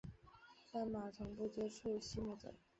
[0.71, 2.55] 但马从不接触溪木贼。